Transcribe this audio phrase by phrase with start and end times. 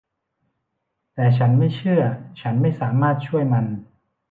[1.13, 2.03] แต่ฉันไม่เชื่อ
[2.41, 3.65] ฉันไม่สามารถช่วยมัน